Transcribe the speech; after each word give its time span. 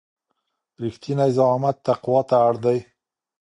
رښتينی 0.81 1.29
زعامت 1.37 1.75
تقوی 1.87 2.21
ته 2.29 2.35
اړ 2.47 2.53
دی. 2.65 2.77